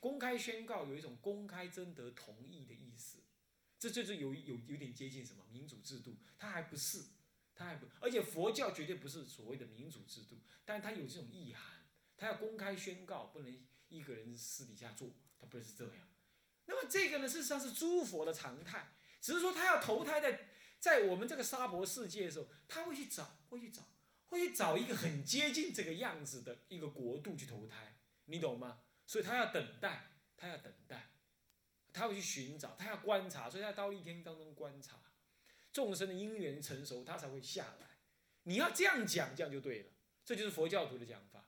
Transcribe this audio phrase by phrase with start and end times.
[0.00, 3.18] 公开宣告有一种公开征得同意的意思，
[3.78, 7.04] 这就是有有有点接近什么民主制度，它还不是，
[7.54, 11.86] 它还不，而且佛教绝对不是所谓的民主制度，但是它有这种意涵，
[12.16, 16.08] 它要公开宣告，不能一个人私底下做，它不是这样。
[16.64, 20.48] 那么这个呢，事实上是诸佛的常态，只是说他要投胎在
[20.78, 23.82] 在我们这个娑婆世界的时候，他会去找，会去找，
[24.26, 28.80] 会去找一个很接近这个样子的一个国度去投胎，你懂吗？
[29.10, 31.08] 所以他要等待，他要等待，
[31.92, 35.00] 他会去寻找，他要观察，所以在刀立天当中观察
[35.72, 37.88] 众生的因缘成熟，他才会下来。
[38.44, 39.88] 你要这样讲，这样就对了，
[40.24, 41.44] 这就是佛教徒的讲法。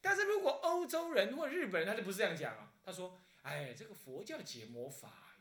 [0.00, 3.20] 但是如果欧洲人或日本人，他就不是这样讲啊，他说。
[3.42, 5.34] 哎，这个佛教解魔法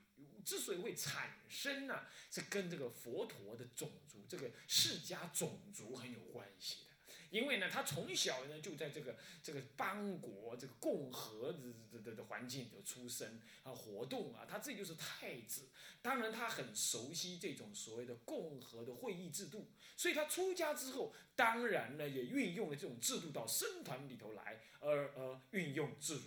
[0.44, 6.91] 之所以会产生呢，是跟这个佛陀的种族，这个释迦种族很有关系的。
[7.30, 11.60] 因为呢，他从小呢就在这个这个邦国、这个共和的
[11.92, 15.70] 的的的环境里头出生啊，活动啊，他自己就是太子。
[16.02, 26.23] 当然，他很熟悉这种所谓的共和的会议制度，所以他出家之后，当然呢也运用了这种制度到僧团里头来，而而运用自如。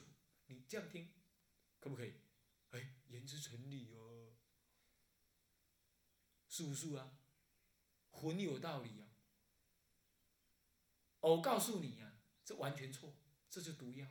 [0.47, 1.09] 你这样听。
[1.81, 2.15] 可不可以？
[2.71, 4.33] 哎，言之成理哦，
[6.49, 7.19] 是不是啊？
[8.11, 9.04] 很有道理啊！
[11.31, 12.13] 我告诉你呀，
[12.45, 13.15] 这完全错，
[13.51, 14.07] 这是毒药。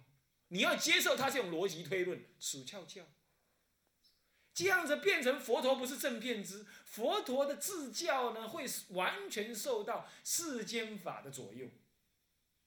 [0.47, 3.03] 你要接受他这种逻辑推论，死翘翘。
[4.53, 11.67] 这样子变成佛陀不是正片之，佛陀的自教呢，会完全受到世间法的左右。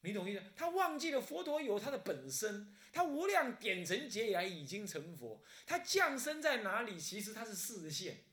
[0.01, 0.43] 你懂意思？
[0.55, 6.99] 他忘记了佛陀有他的本身，他无量点成劫以来已经成佛，他降生在哪里？
[6.99, 8.23] 其实他是视线。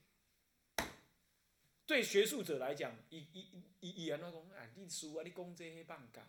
[1.87, 6.29] 对学术者来讲，以以以以安那讲啊，你书啊，你讲这些棒嘎，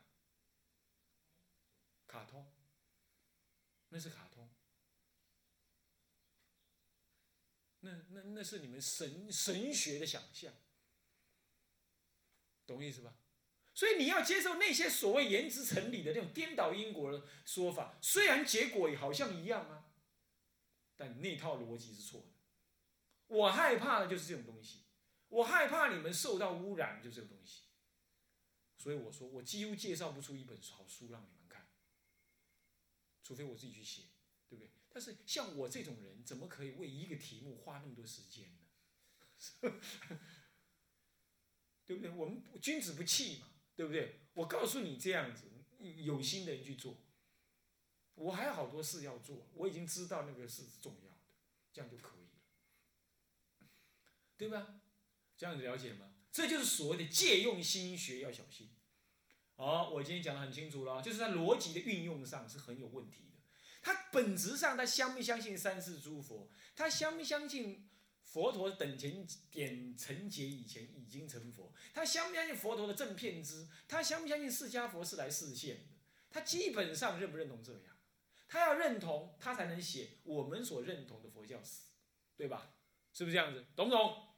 [2.08, 2.46] 卡通，
[3.90, 4.50] 那是卡通，
[7.80, 10.54] 那那那是你们神神学的想象，
[12.66, 13.14] 懂意思吧？
[13.74, 19.92] 所以你要接受那些所谓言之成理的那种颠倒因果的说法，虽然结果也好像一样啊，
[20.96, 22.28] 但那套逻辑是错的。
[23.28, 24.85] 我害怕的就是这种东西，
[25.30, 27.64] 我害怕你们受到污染，就这个东西。
[28.78, 31.68] 所以我说，我几乎介绍不出一本好书让你们看，
[33.24, 34.04] 除非我自己去写，
[34.48, 34.72] 对不对？
[34.90, 38.60] 但是像我这种人，怎么可以为一个题目花那么多时间呢？
[41.86, 42.10] 对不对？
[42.12, 43.50] 我们君子不器嘛。
[43.78, 44.22] 对不对？
[44.36, 46.96] 我告诉你这样子，有心的人去做。
[48.14, 51.18] 我还有好多事要做，我已经知道那个是重要的，
[51.74, 53.68] 这样就可以了，
[54.38, 54.80] 对吧？
[55.38, 56.12] 这样子了解吗？
[56.32, 58.70] 这就是所谓的借用心学要小心。
[59.56, 63.40] 好，我今天讲的很清楚了，就是在逻辑的运用上是很有问题的。
[63.82, 66.50] 他本质上他相不相信三世诸佛？
[66.76, 67.90] 他相不相信？
[68.24, 73.66] 佛陀等前点成劫以前已经成佛，他相不相信佛陀的正片之？
[73.88, 75.94] 他相不相信释迦佛是来示现的？
[76.30, 77.96] 他基本上认不认同这样？
[78.48, 81.84] 他要认同，他才能写我们所认同的佛教史，
[82.36, 82.76] 对吧？
[83.14, 83.66] 是不是这样子？
[83.74, 84.35] 懂不懂？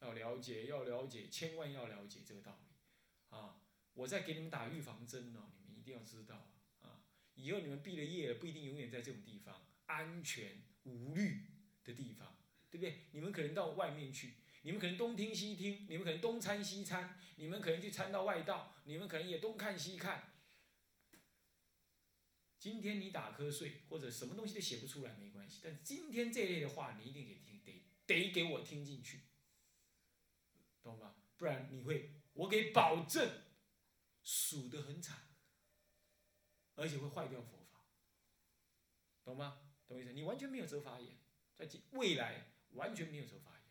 [0.00, 3.60] 要了解，要了解，千万要了解这个道理啊！
[3.94, 7.04] 我在给你们打预防针哦，你们一定要知道啊！
[7.34, 11.46] 以后你们毕了业，不一定永远在这种地方安全无虑
[11.84, 12.34] 的地方。
[12.70, 13.06] 对不对？
[13.12, 20.34] 你们可能到外面去，你们可能东听西听，你们可能东参西参，你们可能去参到外道，你们可能也东看西看。
[22.58, 29.20] 今天你打瞌睡或者什么东西都写不出来没关系，但今天这类的话你一定得听，得得给我听进去，
[30.82, 31.14] 懂吗？
[31.36, 33.42] 不然你会，我给保证，
[34.22, 35.28] 数得很惨，
[36.74, 37.80] 而且会坏掉佛法，
[39.24, 39.60] 懂吗？
[39.86, 40.12] 懂意思？
[40.12, 41.18] 你完全没有责法眼，
[41.56, 42.52] 在未来。
[42.72, 43.62] 完全没有这发言。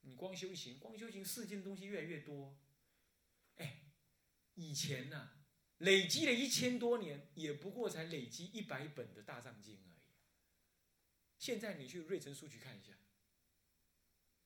[0.00, 2.58] 你光修行，光修行，世间的东西越来越多。
[3.58, 3.92] 哎，
[4.54, 5.30] 以前呢，
[5.78, 10.00] 累积了一千多年，也不过才累积一百本的大藏经而已。
[11.38, 12.92] 现在你去瑞城书局看一下，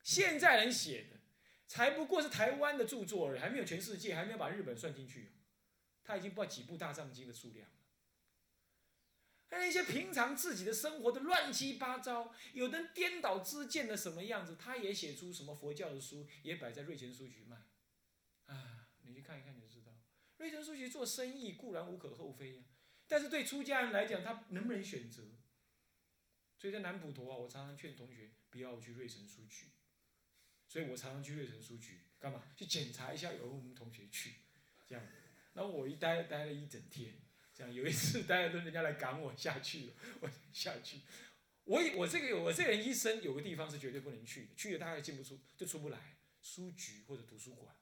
[0.02, 1.18] 现在人写的，
[1.66, 5.32] 才不过是台湾的著作而已，还没有全世界，还没有把日本算进去。
[6.02, 7.68] 他已经不知道几部大藏经的数量。
[9.50, 17.56] 那些平常自己的生活的乱七八糟，有的颠倒之见的什么样子，他也写出什么佛教的书，也摆在瑞泉书局卖，
[18.46, 19.92] 啊，你去看一看就知道。
[20.38, 22.64] 瑞泉书局做生意固然无可厚非呀，
[23.06, 25.22] 但是对出家人来讲，他能不能选择？
[26.58, 29.66] 所以在南普陀啊，我常常劝同学不要去瑞城书局，
[30.74, 32.42] 所以我常常去瑞城书局干嘛？
[32.56, 34.32] 去检查一下有我们同学去，
[34.84, 35.06] 这样，
[35.52, 37.14] 然后我一待待了一整天。
[37.54, 41.02] 这样有一次，待了都人家来赶我下去了，我下去。
[41.62, 46.16] 我我这个我这个人一生有个地方是绝对不能去的，去了大概进不出，就出不来。
[46.42, 47.72] 书局或者图书馆，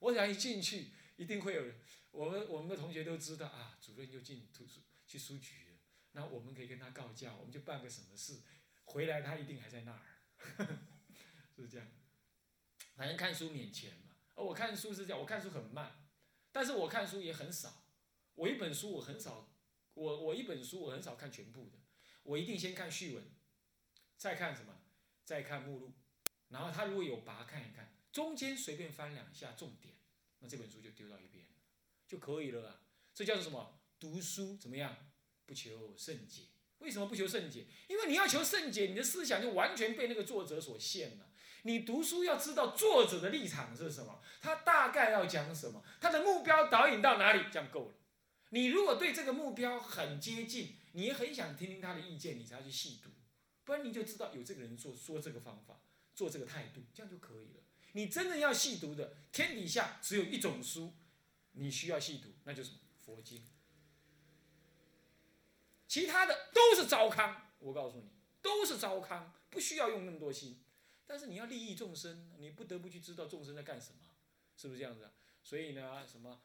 [0.00, 1.76] 我想一进去，一定会有人。
[2.10, 5.78] 我们我们的同学都知道啊，主任就进图书去书局了，
[6.12, 8.42] 那我们可以跟他告假，我们就办个什么事，
[8.84, 10.02] 回来他一定还在那儿，
[11.56, 11.88] 是这样。
[12.96, 16.02] 反正看书免钱嘛，而我看书是这样，我看书很慢，
[16.50, 17.84] 但是我看书也很少。
[18.34, 19.50] 我一本书我很少，
[19.94, 21.78] 我我一本书我很少看全部的。
[22.22, 23.24] 我一定先看序文，
[24.16, 24.74] 再看什么？
[25.24, 25.92] 再看目录，
[26.48, 29.94] 然后他如果有拔看一看，中间随便翻两下重点，
[30.38, 31.44] 那这本书就丢到一边
[32.06, 32.80] 就可以了。
[33.12, 33.80] 这叫做什么？
[33.98, 35.10] 读书怎么样？
[35.44, 36.42] 不求甚解。
[36.78, 37.66] 为什么不求甚解？
[37.88, 41.30] 因为你要求甚解，你的思想就完全被那个作者所限了。
[41.66, 47.94] 你读书要知道作者的立场是什么，他大概要讲什么，他的目标导引到哪里，这样够了。
[48.50, 53.10] 你如果对这个目标很接近，你也很想听听他的意见，你才要去细读，
[53.64, 55.80] 不然你就知道有这个人做说这个方法，
[56.14, 57.64] 做这个态度，这样就可以了。
[57.94, 60.94] 你真正要细读的，天底下只有一种书，
[61.50, 62.74] 你需要细读，那就是
[63.04, 63.44] 佛经。
[65.88, 70.62] 其他的都是糟糠，我告诉你，都是糟糠，不需要用那么多心。
[71.06, 73.98] 但是你要利益众生，你不得不去知道众生在干什么，
[74.56, 75.10] 是不是这样子？
[75.42, 76.42] 所以呢，什么？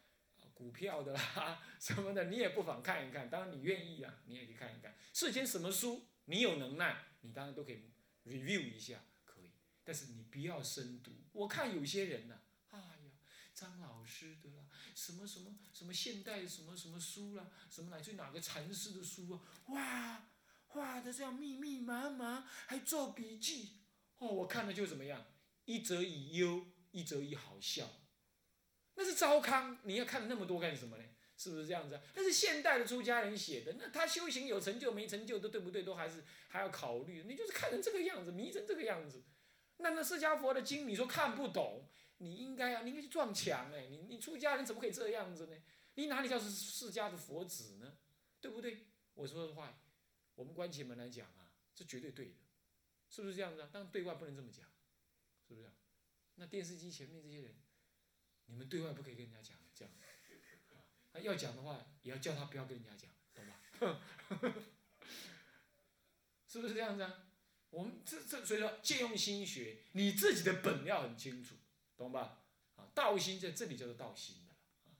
[0.53, 3.27] 股票的啦， 什么的，你也不妨看一看。
[3.27, 4.95] 当然你愿意啊，你也可以看一看。
[5.11, 7.89] 世间什么书，你有能耐，你当然都可以
[8.25, 9.49] review 一下，可以。
[9.83, 11.11] 但是你不要深读。
[11.31, 13.11] 我看有些人呢，哎呀，
[13.55, 20.29] 张老师的啦，什么什么什么现代什么什么书啦，什么乃至哪个禅师的书啊，哇，
[20.67, 23.77] 画的这样密密麻麻，还做笔记。
[24.21, 25.25] 哦，我看了就怎么样？
[25.65, 27.89] 一则以忧，一则以好笑。
[28.93, 31.03] 那是糟糠，你要看那么多干什么呢？
[31.35, 31.99] 是不是这样子？
[32.13, 35.81] 那是现代的出家人写的，那他修行有成就没成就都对不对？
[35.81, 37.23] 都还是还要考虑。
[37.23, 39.23] 你就是看成这个样子，迷成这个样子，
[39.77, 43.87] 那那释迦佛的经，你说看不懂，你应该啊，你应该去撞墙哎！
[43.89, 45.57] 你你出家人怎么可以这样子呢？
[45.95, 47.97] 你哪里叫是释迦的佛子呢？
[48.39, 48.85] 对不对？
[49.15, 49.81] 我说的话，
[50.35, 52.35] 我们关起门来讲啊，是绝对对的，
[53.11, 53.69] 是不是这样子啊？
[53.71, 54.65] 但对外不能这么讲，
[55.47, 55.69] 是不是？
[56.35, 57.53] 那电视机前面这些人。
[58.45, 59.93] 你们对外不可以跟人家讲这样，
[61.13, 63.61] 啊，要讲的话也要叫他不要跟人家讲，懂吧？
[66.49, 67.29] 是不是这样子啊？
[67.69, 71.55] 我们这这所以说借用心学，你自己的本要很清楚，
[71.95, 72.43] 懂吧？
[72.75, 74.91] 啊，道心在这里叫做道心的啊。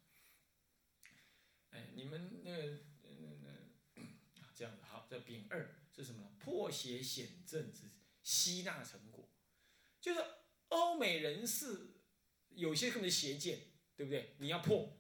[1.72, 3.42] 哎，你们那个嗯
[4.40, 6.38] 啊这样子好，这丙二是什么呢？
[6.40, 7.90] 破邪显正之
[8.24, 9.30] 吸纳成果，
[10.00, 10.24] 就是
[10.70, 11.88] 欧美人士。
[12.54, 13.62] 有些根本邪见，
[13.96, 14.36] 对不对？
[14.40, 14.98] 你要破，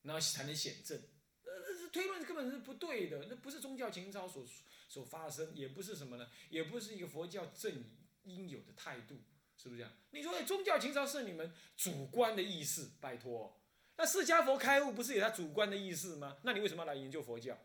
[0.00, 0.98] 然后才能显正。
[1.44, 4.42] 呃，推论根本是不对的，那不是宗教情操所
[4.88, 6.30] 所发生，也不是什么呢？
[6.48, 7.84] 也不是一个佛教正
[8.22, 9.16] 应有的态度，
[9.58, 9.92] 是不是这样？
[10.12, 13.60] 你说宗教情操是你们主观的意识，拜托，
[13.96, 16.38] 那释迦佛开悟不是有他主观的意识吗？
[16.42, 17.58] 那你为什么要来研究佛教？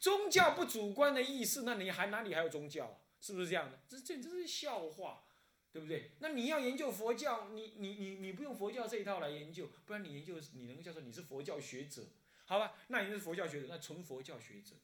[0.00, 2.98] 宗教不主观的意识，那你还哪里还有宗教啊？
[3.22, 3.80] 是不是这样的？
[3.88, 5.24] 这简直是笑话。
[5.72, 6.10] 对不对？
[6.18, 12.08] 那你要研究佛教，你你你你不用佛教这一套来研究，不然你研究你能够叫做你是佛教学者，
[12.44, 12.74] 好吧？
[12.88, 14.74] 那你是佛教学者，那纯佛教学者，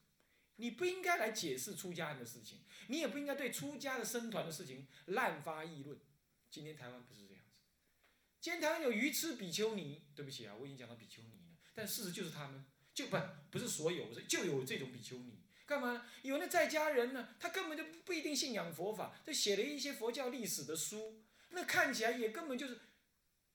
[0.56, 6.00] 你不应该来解释出家人的事情，你也不应该对出家的僧团的事情滥发议论。
[6.50, 7.60] 今天台湾不是这样子，
[8.40, 12.64] 今天台湾有鱼吃比丘尼，对不起啊，我已经讲到比丘尼了，但事实就是他们
[12.94, 13.18] 就不
[13.50, 15.38] 不是所有，就有这种比丘尼。
[15.68, 16.06] 干嘛？
[16.22, 22.78] 有那在家人呢，他根本就不一定信仰佛法，就写了一些佛教历史的书，那看起来也根本就是，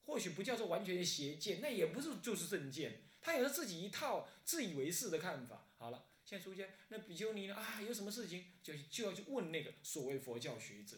[0.06, 5.66] 或许不叫做完全的邪见，那也不是就是正见，他有了自己一套自以为是的看法。
[5.76, 10.98] 好了，现在出现那比丘尼呢啊，有什么事情就就要去问那个所谓佛教学者，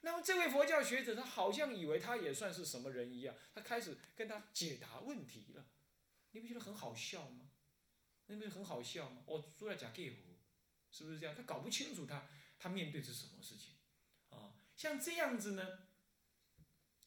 [0.00, 5.64] 那么这位佛教学者他好像以为他也算是什么人一样，他开始跟他解答问题了，
[6.32, 7.50] 你不觉得很好笑吗？
[8.26, 9.22] 你不觉得很好笑吗？
[9.26, 10.35] 我出来讲给佛。
[10.96, 11.34] 是不是这样？
[11.36, 12.26] 他搞不清楚他
[12.58, 13.74] 他面对是什么事情，
[14.30, 15.80] 啊，像这样子呢，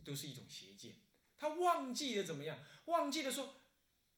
[0.03, 0.97] 都是一种邪见。
[1.39, 2.59] 他忘记了怎么样？
[2.85, 3.55] 忘记了说，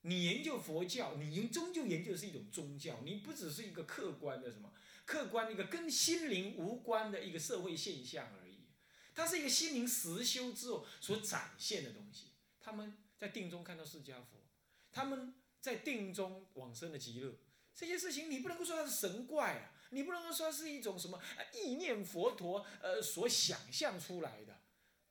[0.02, 4.74] 你研究佛教，你终究研究的是一种宗教，你不只是一个客观的什么，
[5.06, 8.68] 客观一个跟心灵无关的一个社会现象而已。
[9.16, 12.34] 它是一个心灵实修之后所展现的东西。
[12.60, 14.46] 他们在定中看到释迦佛，
[14.92, 17.38] 他们在定中往生的极乐。
[17.74, 21.22] 这些事情你不能够说它是神怪啊，你不能够说是一种什么
[21.54, 24.62] 意念佛陀呃所想象出来的，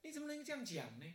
[0.02, 1.14] 你怎么能这样讲呢？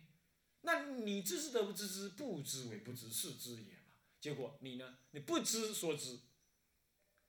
[0.62, 3.94] 那你知是得不知之，不知为不知，是知也嘛。
[4.20, 4.98] 结果你呢？
[5.12, 6.20] 你不知所知，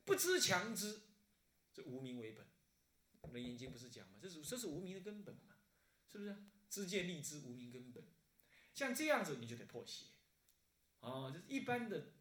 [0.04, 1.02] 不知强知，
[1.74, 2.46] 这无名为本。
[3.32, 4.14] 楞严经不是讲吗？
[4.22, 5.56] 这是这是无名的根本嘛？
[6.10, 6.34] 是不是？
[6.70, 8.02] 知见立知，无名根本。
[8.72, 10.06] 像这样子，你就得破邪。
[11.00, 12.12] 啊，这一般的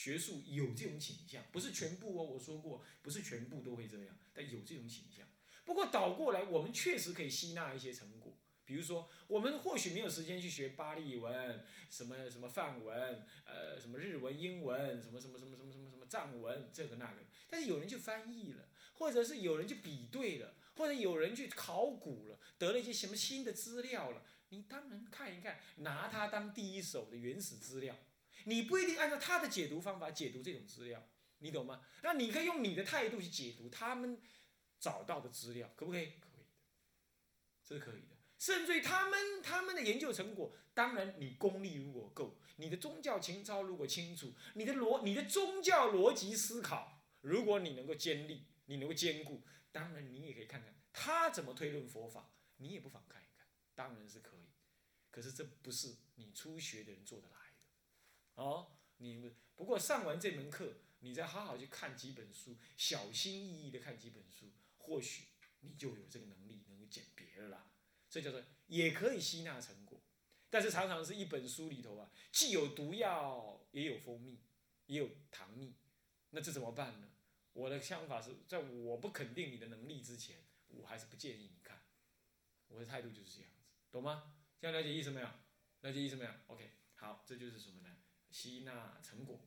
[0.00, 2.24] 学术有这种倾向，不是全部哦。
[2.24, 5.28] 我说过，不是全部都会这样，但有这种倾向。
[5.62, 8.34] 不过倒过来，我们确实可以吸纳一些成果。
[8.64, 17.20] 比如说，我们或许没有时间去学巴利文，什么什么梵文，呃，什么日文、英文，什么什么什么什么什么什么藏文，这个那个。
[17.50, 24.24] 但是有人去翻译了，或者是有人去比对了，或者有人去考古了，得了一些什么新的资料了。
[24.48, 27.98] 你当然看一看，拿它当第一手的原始资料。
[28.44, 31.82] 你不一定按照他的解读方法解读这种资料，你懂吗？
[32.02, 34.20] 那你可以用你的态度去解读他们
[34.78, 36.06] 找到的资料，可不可以？
[36.20, 36.44] 可以，
[37.64, 38.16] 这是可以的。
[38.38, 54.48] 甚至于他们他们的研究成果，当然你功力如果够，你的宗教情操如果清楚，你的逻你的宗教逻辑思考，如果你能够坚立，你能够兼顾，当然你也可以看看他怎么推论佛法，你也不妨看一看，当然是可以。
[55.10, 57.36] 可是这不是你初学的人做得来，
[58.34, 65.24] 哦，你们不过上完这门课，你再好好去看几本书，小心翼翼的看几本书，或许
[65.60, 67.70] 你就有这个能力，能够鉴别了啦。
[68.08, 70.00] 这叫做也可以吸纳成果，
[70.48, 74.40] 但是常常是一本书里头啊，既有毒药，也有蜂蜜，
[74.86, 75.74] 也有糖蜜，
[76.30, 77.08] 那这怎么办呢？
[77.52, 81.80] 我的想法是在我不肯定你的能力之前，我还是不建议你看。
[82.68, 84.34] 我的态度就是这样子，懂吗？
[84.60, 85.26] 这样了解意思没有？
[85.80, 87.96] 了解意思没有？OK，好，这就是什么呢？
[88.30, 89.40] 吸纳成果。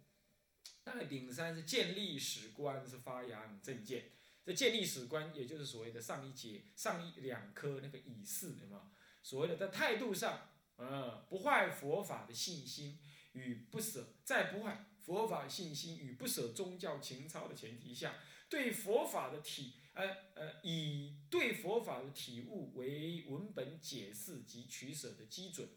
[0.85, 4.11] 那个顶三是建立史观，是发扬正见。
[4.45, 8.81] 这建立史观，也就是所谓的上一节上一两科那个以示，有没有？
[9.21, 12.99] 所谓的在态度上，嗯，不坏佛法的信心
[13.31, 18.15] 与不舍，在不坏佛法信心与不舍宗教情操的前提下，
[18.49, 25.69] 对佛法的体，呃呃，以对佛法的体悟为文本解释及取舍的基准。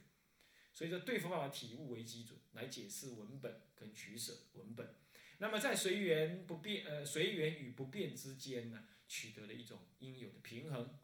[0.76, 4.95] 所以说，对佛法的体悟为基准来解释文本跟取舍文本。
[5.38, 10.99] 那么在随缘不变，呃，随缘与不变之间呢，取得了一种应有的平衡，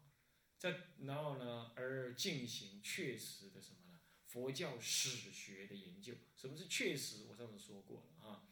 [0.58, 3.98] 在然后呢，而进行确实的什么呢？
[4.26, 6.16] 佛教史学的研究。
[6.36, 7.24] 什么是确实？
[7.30, 8.44] 我上次说过了啊，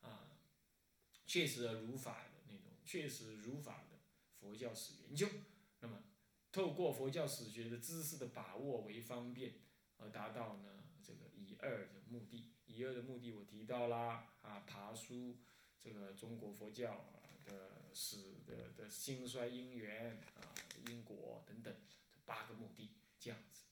[0.00, 0.38] 啊，
[1.24, 4.00] 确实而如法的那种，确实如法的
[4.40, 5.28] 佛教史研究。
[5.78, 6.02] 那么，
[6.50, 9.54] 透过佛教史学的知识的把握为方便，
[9.98, 12.50] 而达到呢这个以二的目的。
[12.66, 15.36] 以二的目的我提到啦，啊，爬书
[15.78, 17.04] 这个中国佛教
[17.44, 20.54] 的史的的兴衰因缘啊，
[20.88, 21.74] 因果等等
[22.24, 23.64] 八个目的，这样子，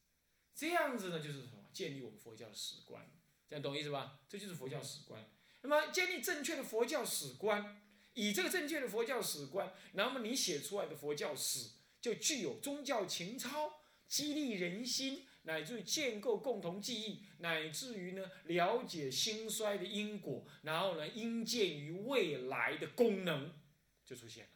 [0.54, 1.64] 这样子呢就是什么？
[1.72, 3.08] 建立我们佛教史观，
[3.48, 4.20] 这样懂意思吧？
[4.28, 5.24] 这就是佛教史观。
[5.62, 7.80] 那么建立正确的佛教史观，
[8.12, 11.70] 以这个正确的佛教史观，那么你写出来的佛教史
[12.02, 15.26] 就具有宗教情操，激励人心。
[15.42, 23.58] 乃至于建构共同记忆，乃至于呢了解兴衰的因果，然后呢应见于未来的功能
[24.04, 24.50] 就出现了，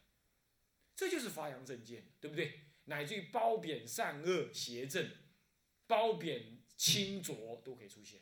[0.95, 2.61] 这就是发扬正见，对不对？
[2.85, 5.09] 乃至于褒贬善恶邪正，
[5.87, 8.21] 褒贬清浊都可以出现，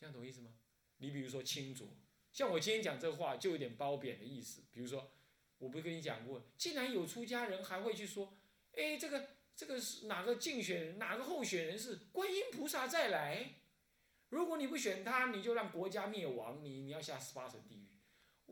[0.00, 0.54] 这样懂意思吗？
[0.96, 1.86] 你比如说清浊，
[2.32, 4.62] 像我今天讲这话就有点褒贬的意思。
[4.72, 5.12] 比如说，
[5.58, 8.38] 我不是跟你讲过，既然有出家人还会去说，
[8.72, 9.35] 哎，这个。
[9.56, 10.98] 这个是哪个竞选人？
[10.98, 13.54] 哪个候选人是观音菩萨再来？
[14.28, 17.88] 如果你不选他，你就让国家灭亡，你你要下十八层地狱。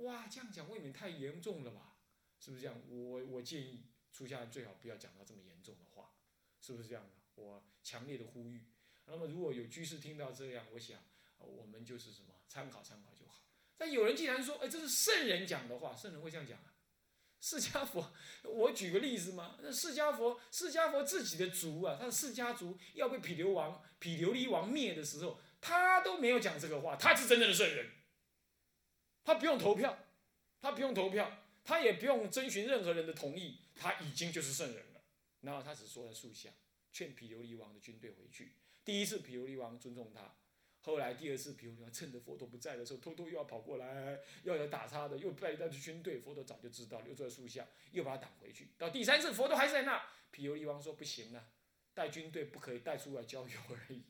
[0.02, 1.98] 哇，这样讲未免太严重了吧？
[2.40, 2.80] 是不是这样？
[2.88, 6.10] 我我建议出家人最好不要讲到这么严重的话，
[6.60, 7.10] 是不是这样的？
[7.34, 8.64] 我强烈的呼吁。
[9.06, 10.98] 那么如果有居士听到这样，我想
[11.38, 13.42] 我们就是什么参考参考就好。
[13.76, 16.73] 但有人既然说，哎，这是圣人讲的话，圣人会这样讲啊？
[17.44, 18.10] 释迦佛，
[18.42, 19.58] 我举个例子嘛。
[19.60, 26.96] 那释迦佛，释迦佛自己的族啊，他的释迦族要被毗留王、毗琉璃王灭的时候，他都没有讲这个话。
[26.96, 27.90] 他是真正的圣人，
[29.22, 30.06] 他不用投票，
[30.58, 35.02] 他不用投票，他也不用征询任何人的同意，他已经就是圣人了。
[35.42, 36.48] 然后他只说了树下，
[36.94, 38.56] 劝毗琉璃王的军队回去。
[38.86, 40.34] 第一次毗琉璃王尊重他。
[40.84, 46.18] 后来第二次，比如说趁着佛陀不在的时候，偷偷又要跑过来，要打他的，又带一大支军队。
[46.18, 48.68] 佛陀早就知道，留在树下，又把他挡回去。
[48.76, 50.02] 到第三次，佛陀还在那。
[50.30, 51.48] 毗琉璃王说：“不行了，
[51.94, 54.02] 带军队不可以带出来郊游而已，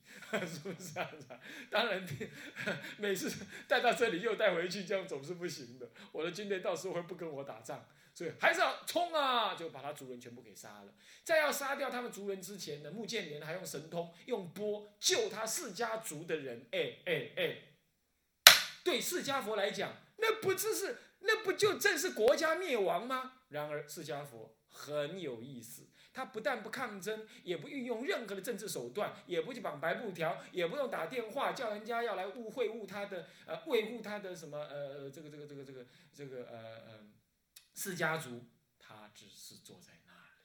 [0.47, 1.28] 是不是这样子？
[1.71, 2.04] 当然，
[2.99, 5.90] 每次带到这里又带回去，这样总是不行的。
[6.12, 9.56] 我的军队到时候会不跟我打仗，所以还是要冲啊！
[9.56, 10.94] 就把他族人全部给杀了。
[11.25, 16.64] 在要杀掉他们族人之前呢，穆建连还用神通用波救他释迦族的人。
[16.71, 17.56] 哎哎哎，
[18.85, 23.33] 对释迦佛来讲，那不只是那不就正是国家灭亡吗？
[23.49, 25.88] 然而释迦佛很有意思。
[26.12, 37.00] 他不但不抗争，也不运用任何的政治手段，也不去绑白布条，也不用打电话叫人家要来误会误他的呃维护他的什么呃这个这个这个这个这个呃呃
[37.75, 38.47] 释迦族，
[38.78, 40.43] 他只是坐在那里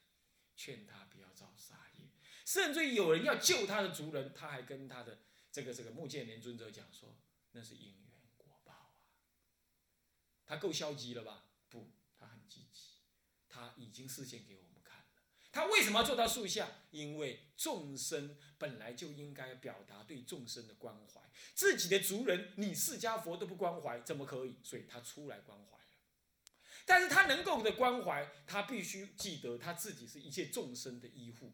[0.56, 2.08] 劝他不要造杀业，
[2.46, 5.20] 甚至有人要救他的族人，他还跟他的
[5.52, 7.18] 这个这个穆建连尊者讲说
[7.52, 8.98] 那是因缘果报啊，
[10.46, 11.46] 他够消极了吧？
[11.70, 12.98] 不，他很积极，
[13.48, 15.06] 他已经示现给我们看了。
[15.52, 16.68] 他为什么要坐到树下？
[16.92, 21.22] 因为众生本来就应该表达对众生的关怀，
[21.54, 24.58] 自己的族人你释迦佛都不关怀，怎么可以？
[24.64, 25.79] 所以他出来关怀。
[26.89, 31.53] 但是他能够的关怀，他必须记得他自己是一切众生的医护，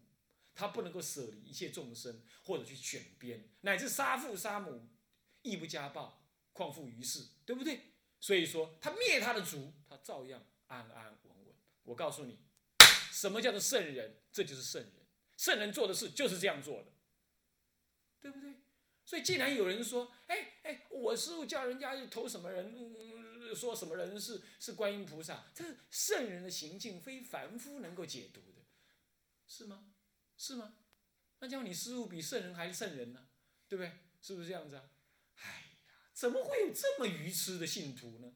[0.55, 4.87] 他不能够舍离一切众生，或者去选边，乃至杀父杀母，
[5.41, 7.81] 亦不加暴，况复于世，对不对？
[8.21, 11.53] 所以说他灭他的族，他照样安安稳稳。
[11.83, 12.39] 我告诉你。
[13.11, 14.21] 什么叫做圣人？
[14.31, 14.91] 这就是圣人。
[15.35, 16.93] 圣人做的事就是这样做的，
[18.21, 18.53] 对不对？
[19.03, 22.73] 所以，既然有人说：“哎哎，我师傅叫人家去投什么人，
[23.53, 28.65] 说什么人是是观音菩萨，这是圣人的行径，非凡夫能够解读的，
[29.47, 29.93] 是吗？
[30.37, 30.77] 是吗？
[31.39, 33.27] 那叫你师傅比圣人还圣人呢？
[33.67, 33.91] 对不对？
[34.21, 34.89] 是不是这样子啊？
[35.35, 35.77] 哎呀，
[36.13, 38.33] 怎么会有这么愚痴的信徒呢？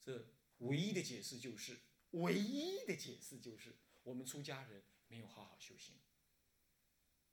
[0.00, 1.78] 这唯一的解释就是。
[2.12, 5.94] 唯一的解释就是，我们出家人没有好好修行，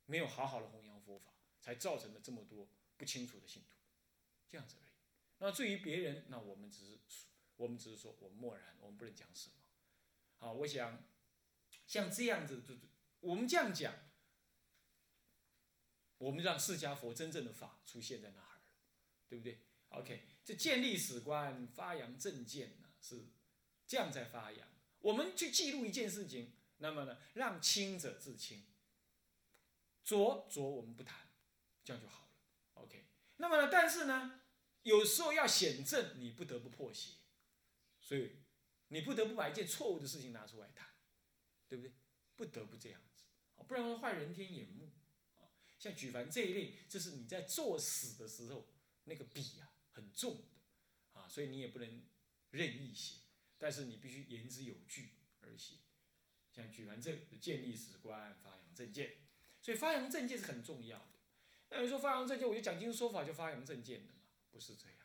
[0.05, 3.77] 没有好好的弘扬佛法，才造成了这么多不清楚的信徒，
[4.49, 4.94] 这样子而已。
[5.37, 9.55] 那至于别人，那我们只是，我们只是说，我们默然，我们不能讲什么。
[10.37, 11.03] 好，我想
[11.85, 12.73] 像这样子，就
[13.19, 13.93] 我们这样讲，
[16.17, 18.61] 我们让释迦佛真正的法出现在那儿了，
[19.27, 23.27] 对不对？OK，这建立史观、发扬正见呢，是。
[23.87, 28.65] 这样在发扬，我们去记录一件事情，那么呢，让清者自清，
[30.03, 31.29] 浊浊我们不谈，
[31.83, 32.31] 这样就好了。
[32.73, 33.05] OK，
[33.37, 34.41] 那么呢，但是呢，
[34.85, 37.15] 有时候要显正，你不得不破邪，
[37.99, 38.33] 所以
[38.89, 40.87] 你不得不把一件错误的事情拿出来谈，
[41.67, 41.91] 对不对？
[42.35, 43.23] 不得不这样子，
[43.67, 44.91] 不然会坏人天眼目
[45.37, 45.49] 啊。
[45.79, 48.69] 像举凡这一类，就是你在作死的时候，
[49.05, 52.03] 那个笔啊很重的啊，所以你也不能
[52.51, 53.21] 任意写。
[53.57, 55.77] 但是你必须言之有据而写，
[56.51, 59.15] 像举完证建立史观，发扬正见，
[59.61, 61.19] 所以发扬正见是很重要的。
[61.69, 64.13] 那你说发扬正见，我就讲经说法就发扬正见的？
[64.55, 64.95] 不是这样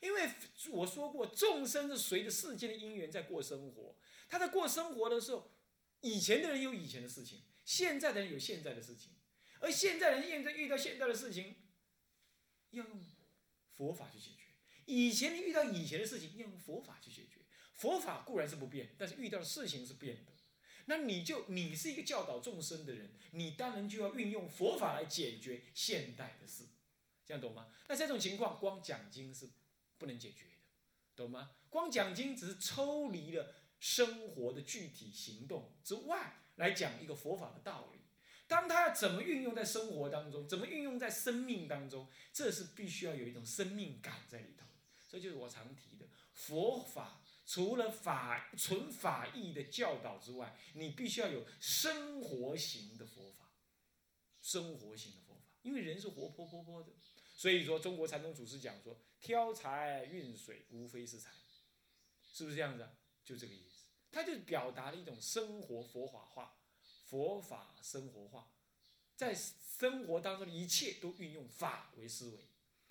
[0.00, 0.30] 因为
[0.70, 3.94] 我说过，众生是随着世间的因缘在过生活，
[4.30, 5.52] 他在过生活的时候，
[6.00, 9.12] 以前的人有以前的事情，现在的人有现在的事情，
[9.60, 11.54] 而现在人现在遇到现在的事情，
[12.70, 13.04] 要用
[13.76, 14.46] 佛法去解决；
[14.86, 17.40] 以前遇到以前的事情，要用佛法去解决。
[17.74, 20.32] 佛法固然是不变，但是遇到的事情是变的。
[20.86, 26.64] 那你就你是一个教导众生的人，你当然就要运用佛法来解决现代的事，
[27.24, 27.68] 这样懂吗？
[27.88, 29.50] 那这种情况，光讲经是
[29.98, 30.52] 不能解决的，
[31.16, 31.50] 懂吗？
[31.70, 38.00] 光讲经只是抽离了生活的具体行动之外来讲一个佛法的道理。
[38.46, 44.66] 当他要怎么运用在生活当中，怎么运用在生命当中，这是必须要有一种生命感在里头。
[45.08, 47.18] 这就是我常提的佛法。
[47.44, 53.50] 除了法纯法义的教导之外，你必须要有生活型的佛法，
[54.40, 56.92] 生活型的佛法，因为人是活泼泼泼的，
[57.42, 61.32] 所以说中国禅宗祖师讲说，挑柴运水无非是财，
[62.32, 62.88] 是不是这样子？
[63.24, 66.54] 就这个意思，他就表达了一种生活佛法化，
[67.08, 68.52] 佛法生活化，
[69.16, 72.46] 在生活当中的一切都运用法为思维。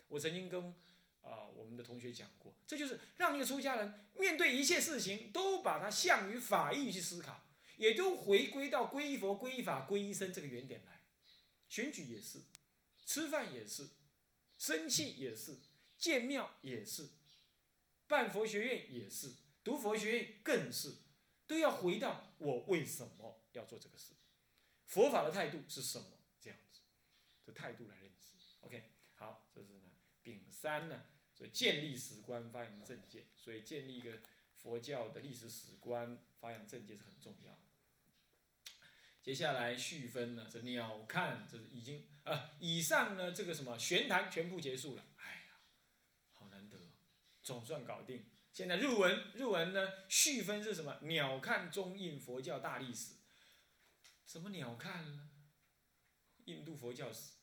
[0.09, 0.75] 我曾经跟。
[1.21, 7.45] 啊，我们的同学讲过，这就是让一个出家人面对一切事情，都把它向于法义去思考，
[7.77, 10.99] 也都回归到皈依佛、皈依法、皈依僧这个原点来。
[11.69, 12.39] 选举也是，
[13.05, 13.87] 吃饭也是，
[14.61, 15.57] 生气也是，
[15.97, 17.09] 建庙也是，
[18.05, 20.97] 办佛学院也是，读佛学院更是，
[21.47, 24.13] 都要回到我为什么要做这个事，
[24.85, 26.05] 佛法的态度是什么？
[26.39, 26.81] 这样子，
[27.43, 28.35] 这态度来认识。
[28.59, 28.83] OK，
[29.15, 29.89] 好，这是呢，
[30.21, 31.05] 丙三呢。
[31.33, 34.21] 所以建立史观，发扬正见，所以建立一个
[34.53, 37.57] 佛教的历史史观，发扬正见是很重要。
[39.21, 45.05] 接下来续分呢，这鸟瞰，这是已经啊，以上呢这个什么玄谈全部结束了。
[45.17, 45.59] 哎呀，
[46.31, 46.77] 好难得，
[47.43, 48.25] 总算搞定。
[48.51, 50.97] 现在入文，入文呢续分是什么？
[51.03, 53.13] 鸟瞰中印佛教大历史。
[54.25, 55.29] 什么鸟瞰呢？
[56.45, 57.33] 印度佛教史、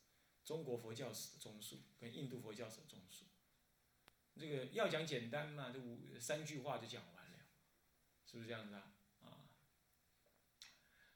[0.44, 3.24] 中国佛教史的综述跟印度佛教史的综述。
[4.36, 7.38] 这个要讲简单嘛，这五三句话就讲完了，
[8.26, 8.92] 是不是这样子啊？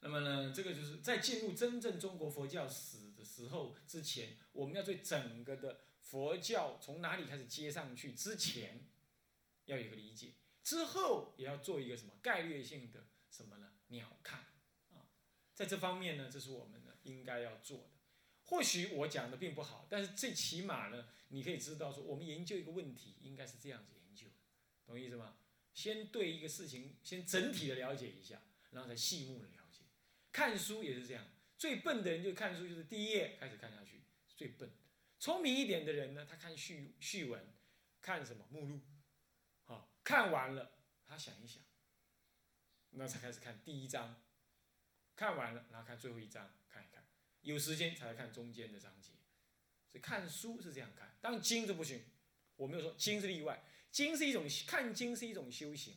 [0.05, 8.85] 那么呢，这个就是在进入真正中国佛教史的时候之前，我们要对整个的佛教从哪里开始接上去之前，
[9.67, 10.33] 要有个理解，
[10.65, 13.71] 之后也要做一个什么概略性的什么呢？
[13.87, 14.39] 鸟瞰
[14.93, 15.07] 啊，
[15.55, 18.01] 在这方面呢，这是我们呢应该要做的。
[18.43, 24.27] 或许我讲的并不好，但是最起码呢，你可以知道说，我们研究一个问题应该是这样子研究，
[24.85, 25.37] 懂意思吗？
[25.73, 29.49] 先对一个事情先整体的了解一下，然后再细目了。
[30.33, 31.25] 看书也是这样，
[31.59, 34.03] 最笨的人就看书，就是第一页开始看下去，
[34.35, 34.71] 最笨。
[35.21, 37.55] 聪明一点的人呢，他看序序文，
[38.01, 38.81] 看什么目录，
[39.65, 40.73] 好，看完了
[41.05, 41.63] 他想一想，
[42.91, 44.21] 那才开始看第一章，
[45.15, 47.05] 看完了然后看最后一章看一看，
[47.43, 49.13] 有时间才来看中间的章节。
[49.87, 52.03] 所以看书是这样看，当然经是不行，
[52.57, 55.95] 我没有说经是例外，经是一种看经是一种修行，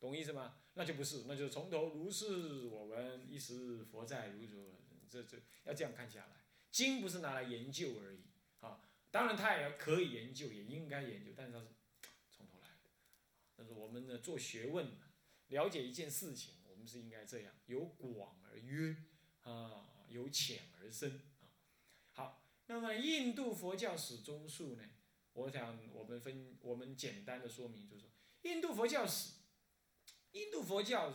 [0.00, 0.56] 懂意思吗？
[0.74, 4.74] 那就不是，那就是从头如是我闻，一时佛在如如，
[5.06, 6.36] 这这要这样看下来。
[6.70, 8.20] 经不是拿来研究而已，
[8.60, 11.66] 啊，当然它也可以研究，也应该研究，但是它是
[12.30, 12.90] 从头来的。
[13.54, 14.86] 但是我们呢，做学问，
[15.48, 18.96] 了解一件事情，我们是应该这样，由广而约，
[19.42, 21.50] 啊，由浅而深，啊。
[22.12, 24.84] 好，那么印度佛教史中述呢，
[25.34, 28.10] 我想我们分，我们简单的说明，就是说
[28.42, 29.39] 印度佛教史。
[30.32, 31.12] 印度佛教，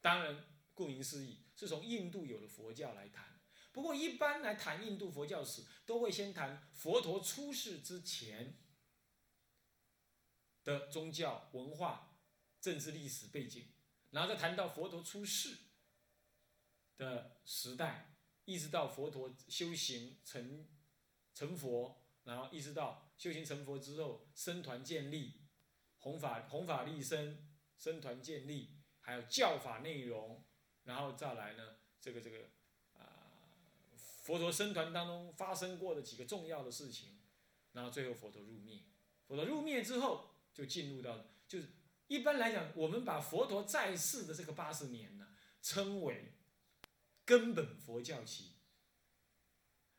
[0.00, 3.40] 当然顾名思义，是从印度有的佛教来谈。
[3.72, 8.56] 不过一般来谈印度佛教史，都会先谈佛陀出世之前
[10.62, 12.16] 的宗教文化、
[12.60, 13.66] 政治历史背景，
[14.10, 15.56] 然后再谈到佛陀出世
[16.96, 18.14] 的时代，
[18.44, 20.68] 一直到佛陀修行成
[21.34, 25.40] 成佛，然后一直到修行成佛之后，僧团建立，
[25.98, 27.50] 弘法弘法利身。
[27.76, 30.44] 僧团建立，还有教法内容，
[30.84, 32.38] 然后再来呢，这个这个
[32.94, 33.34] 啊，
[34.22, 37.20] 佛陀僧团当中发生过的几个重要的事情，
[37.72, 38.82] 然后最后佛陀入灭，
[39.26, 41.68] 佛陀入灭之后就进入到，就是
[42.06, 46.32] 一般来讲，我们把佛陀在世的这个八十年呢，称为
[47.24, 48.52] 根本佛教期。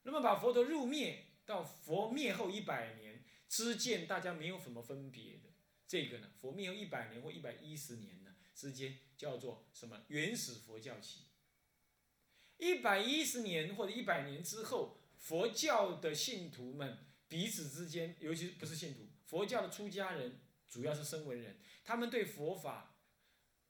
[0.04, 5.50] 那么把佛陀入灭到佛灭后一百年之间，大家没有什么分别的。
[5.88, 11.26] 这个呢，佛灭后一百年或一百一十年呢之间叫做什么原始佛教期？
[12.58, 22.98] 一百一十年或者一百年之后，佛教的信徒们彼此之间，尤其不是信徒，佛教的出家人，主要是声闻人，他们对佛法，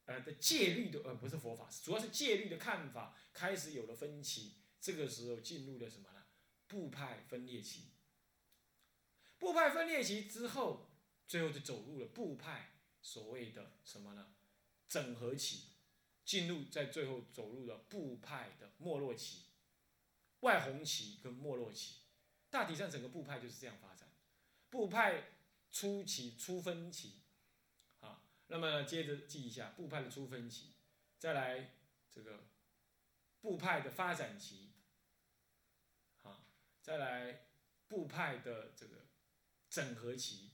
[0.06, 4.54] 呃的戒律的，呃不是佛法，主要是戒律的看法开始有了分歧。
[4.80, 6.24] 这个时候进入了什么呢？
[6.66, 7.90] 部派分裂期。
[9.38, 10.85] 部派分裂期之后。
[11.26, 12.70] 最后就走入了部派
[13.02, 14.34] 所谓的什么呢？
[14.88, 15.70] 整合期，
[16.24, 19.46] 进入在最后走入了部派的没落期，
[20.40, 21.96] 外红期跟没落期，
[22.50, 24.08] 大体上整个部派就是这样发展。
[24.70, 25.24] 部派
[25.72, 27.22] 初期初分期，
[28.00, 30.74] 啊，那么接着记一下部派的初分期，
[31.18, 31.74] 再来
[32.12, 32.44] 这个
[33.40, 34.70] 部派的发展期，
[36.22, 36.46] 啊，
[36.80, 37.46] 再来
[37.88, 39.06] 部派的这个
[39.68, 40.50] 整合期。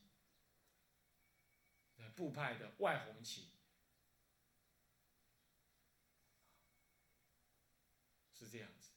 [2.11, 3.51] 部派的外红旗
[8.35, 8.91] 是这样子，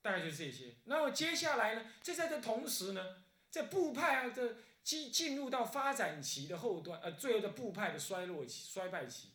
[0.00, 0.76] 大概就是这些。
[0.84, 1.92] 那么接下来呢？
[2.02, 9.32] 就在这同时呢，在部派啊的进进入到发展期的后端，呃，最后的部派的衰落期、衰败期、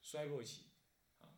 [0.00, 0.70] 衰落期，
[1.20, 1.28] 啊，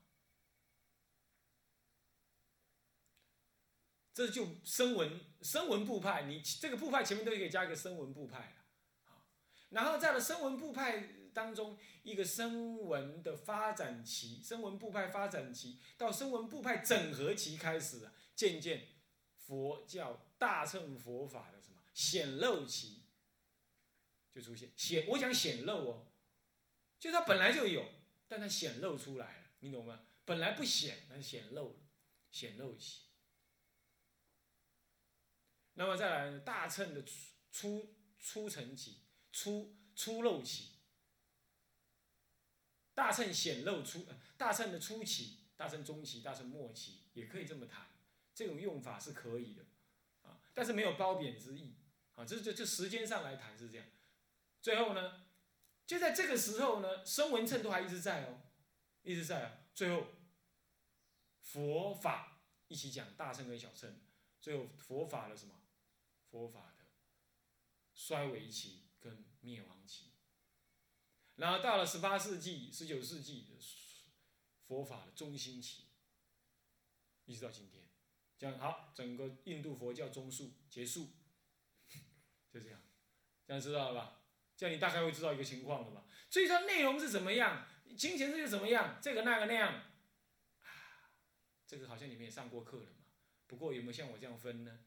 [4.14, 6.22] 这就声闻声闻部派。
[6.22, 8.54] 你这个部派前面都可以加一个声闻部派。
[9.70, 18.86] 然后在了声闻部派当中，一个声闻的发展期，声闻部派发展期到声闻部派整合期开始了，渐渐
[19.36, 23.02] 佛教大乘佛法的什么显露期
[24.32, 26.06] 就出现显，我讲显露哦，
[26.98, 27.84] 就它本来就有，
[28.28, 30.06] 但它显露出来了，你懂吗？
[30.24, 31.78] 本来不显，但显露了，
[32.30, 33.02] 显露期。
[35.74, 37.12] 那么再来大乘的出
[37.50, 39.02] 出出层期。
[39.36, 40.70] 出出漏起，
[42.94, 47.86] 大乘显露出，大乘的初期、大乘中期、大乘末期也可以这么谈，
[48.34, 49.66] 这种用法是可以的，
[50.22, 51.74] 啊，但是没有褒贬之意，
[52.14, 53.86] 啊，这这这时间上来谈是这样。
[54.62, 55.26] 最后呢，
[55.86, 58.40] 就在这个时候呢，声闻乘都还一直在哦，
[59.02, 59.66] 一直在啊。
[59.74, 60.06] 最后，
[61.42, 64.00] 佛法一起讲大乘跟小乘，
[64.40, 65.60] 最后佛法的什么？
[66.30, 66.86] 佛法的
[67.92, 68.85] 衰微期
[69.40, 70.12] 灭亡期。
[71.36, 73.54] 然后到了十八世纪、十九世纪的
[74.66, 75.84] 佛法的中心期，
[77.26, 77.88] 一直到今天，
[78.38, 81.10] 这样好，整个印度佛教中述结束，
[82.50, 82.80] 就这样，
[83.46, 84.22] 这样知道了吧？
[84.56, 86.06] 这样你大概会知道一个情况了吧？
[86.30, 89.74] 所以说内容是怎么样，金钱是怎么样，这个那个那样，
[90.62, 90.68] 啊，
[91.66, 93.04] 这个好像你们也上过课了嘛。
[93.46, 94.86] 不过有没有像我这样分呢？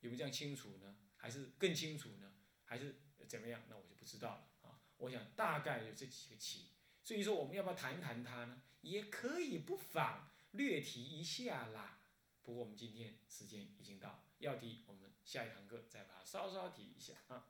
[0.00, 0.96] 有没有这样清楚呢？
[1.16, 2.32] 还是更清楚呢？
[2.64, 3.00] 还是
[3.32, 3.62] 怎么样？
[3.70, 4.78] 那我就不知道了啊。
[4.98, 6.66] 我想大概有这几个棋，
[7.02, 8.60] 所以说我们要不要谈一谈它呢？
[8.82, 11.98] 也可以不妨略提一下啦。
[12.42, 17.48] 不过我们今天时间已经到，要提我们下一堂课再把它稍稍提一下啊。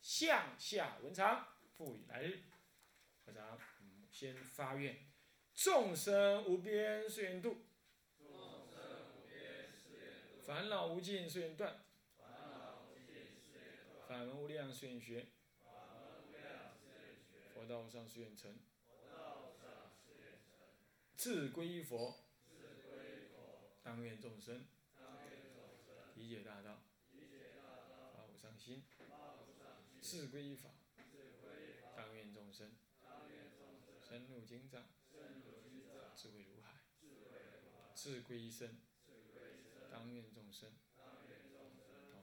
[0.00, 2.44] 向下文长复以来日，
[3.26, 3.58] 和尚
[4.08, 5.04] 先发愿，
[5.52, 7.56] 众生无边誓愿度，
[10.46, 11.82] 烦恼无尽誓愿断，
[14.08, 15.26] 法门无量誓愿学。
[17.52, 18.58] 佛道无上誓愿成，
[21.14, 22.16] 自归佛，
[23.82, 24.64] 当愿众生。
[26.14, 26.80] 理解大道，
[28.14, 28.82] 发无上心，
[30.00, 30.70] 自归法，
[31.94, 32.72] 当愿众生。
[34.00, 34.86] 深入经藏，
[36.16, 36.80] 智慧如海，
[37.94, 38.80] 自归身，
[39.90, 40.72] 当愿众生。